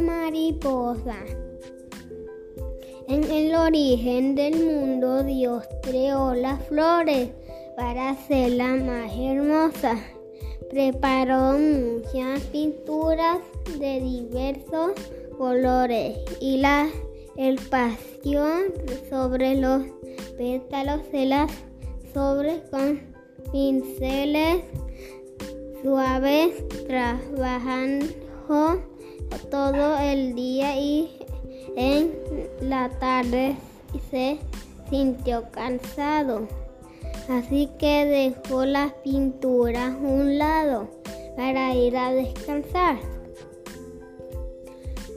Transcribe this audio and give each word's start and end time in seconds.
mariposa. 0.00 1.16
En 3.08 3.24
el 3.24 3.54
origen 3.54 4.34
del 4.34 4.64
mundo 4.64 5.22
Dios 5.22 5.64
creó 5.82 6.34
las 6.34 6.62
flores 6.66 7.30
para 7.76 8.10
hacerlas 8.10 8.82
más 8.82 9.12
hermosas. 9.18 9.98
Preparó 10.70 11.58
muchas 11.58 12.40
pinturas 12.52 13.38
de 13.78 14.00
diversos 14.00 14.92
colores 15.36 16.18
y 16.40 16.58
la 16.58 16.88
el 17.36 17.56
pasión 17.70 18.72
sobre 19.08 19.56
los 19.56 19.82
pétalos 20.36 21.00
se 21.10 21.26
las 21.26 21.50
sobre 22.14 22.62
con 22.70 23.00
pinceles 23.50 24.62
suaves 25.82 26.52
trabajando 26.86 28.31
todo 29.50 29.98
el 29.98 30.34
día 30.34 30.76
y 30.76 31.18
en 31.76 32.12
la 32.60 32.88
tarde 32.98 33.56
se 34.10 34.38
sintió 34.90 35.50
cansado. 35.50 36.48
Así 37.28 37.68
que 37.78 38.04
dejó 38.04 38.64
las 38.64 38.92
pinturas 39.04 39.92
a 39.92 39.96
un 39.96 40.38
lado 40.38 40.88
para 41.36 41.74
ir 41.74 41.96
a 41.96 42.12
descansar. 42.12 42.96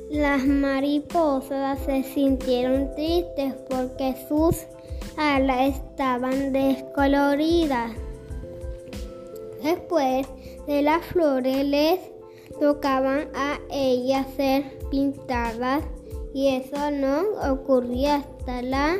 Las 0.10 0.46
mariposas 0.46 1.80
se 1.80 2.04
sintieron 2.04 2.94
tristes 2.96 3.54
porque 3.70 4.16
sus 4.30 4.66
alas 5.18 5.76
estaban 5.76 6.54
descoloridas. 6.54 7.92
Después 9.64 10.28
de 10.68 10.84
las 10.84 11.04
flores 11.06 11.66
les 11.66 12.00
tocaban 12.60 13.30
a 13.34 13.60
ellas 13.72 14.28
ser 14.36 14.80
pintadas 14.90 15.84
y 16.34 16.56
eso 16.56 16.92
no 16.92 17.24
ocurría 17.52 18.16
hasta 18.16 18.62
la 18.62 18.98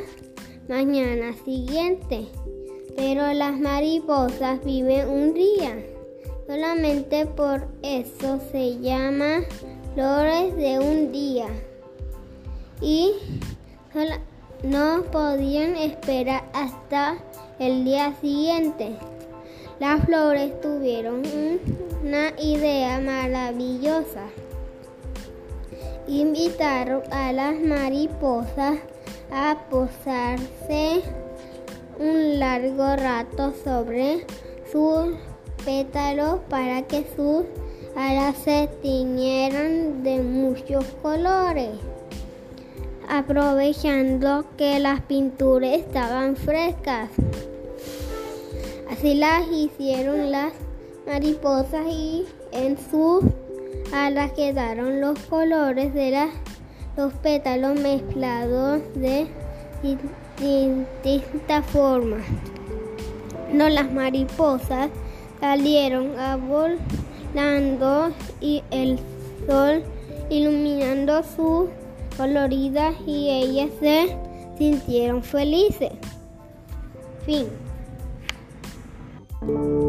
mañana 0.68 1.34
siguiente. 1.44 2.26
Pero 2.96 3.32
las 3.34 3.58
mariposas 3.58 4.64
viven 4.64 5.08
un 5.08 5.34
día. 5.34 5.76
Solamente 6.46 7.26
por 7.26 7.68
eso 7.82 8.40
se 8.50 8.78
llama 8.78 9.42
flores 9.94 10.56
de 10.56 10.78
un 10.78 11.12
día. 11.12 11.46
Y 12.80 13.12
no 14.62 15.02
podían 15.12 15.76
esperar 15.76 16.44
hasta 16.52 17.18
el 17.58 17.84
día 17.84 18.14
siguiente. 18.20 18.96
Las 19.78 20.04
flores 20.04 20.60
tuvieron 20.60 21.22
una 22.02 22.30
idea 22.40 22.98
maravillosa. 23.00 24.24
Invitaron 26.08 27.02
a 27.12 27.32
las 27.32 27.60
mariposas 27.60 28.78
a 29.30 29.56
posarse 29.68 31.02
un 31.98 32.38
largo 32.38 32.96
rato 32.96 33.52
sobre 33.64 34.24
sus 34.70 35.14
pétalos 35.64 36.40
para 36.48 36.82
que 36.82 37.04
sus 37.14 37.44
alas 37.96 38.36
se 38.38 38.68
tiñeran 38.82 40.02
de 40.02 40.20
muchos 40.20 40.84
colores 41.02 41.70
aprovechando 43.08 44.44
que 44.56 44.78
las 44.80 45.00
pinturas 45.02 45.74
estaban 45.74 46.36
frescas. 46.36 47.10
Así 48.90 49.14
las 49.14 49.46
hicieron 49.50 50.30
las 50.30 50.52
mariposas 51.06 51.86
y 51.88 52.24
en 52.52 52.78
sus 52.78 53.24
alas 53.92 54.32
quedaron 54.32 55.00
los 55.00 55.18
colores 55.20 55.92
de 55.92 56.28
los 56.96 57.12
pétalos 57.14 57.78
mezclados 57.80 58.80
de 58.94 59.26
distintas 61.02 61.66
formas. 61.66 62.22
No 63.52 63.68
las 63.68 63.92
mariposas 63.92 64.90
salieron 65.40 66.18
a 66.18 66.36
volando 66.36 68.12
y 68.40 68.62
el 68.70 68.98
sol 69.46 69.82
iluminando 70.30 71.22
sus 71.22 71.70
coloridas 72.16 72.94
y 73.06 73.30
ellas 73.30 73.70
se 73.80 74.16
sintieron 74.58 75.22
felices. 75.22 75.92
Fin. 77.24 77.46
Thank 79.40 79.50
you. 79.50 79.85